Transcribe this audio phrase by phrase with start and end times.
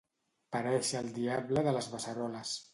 [0.55, 2.59] Parèixer el diable de les beceroles.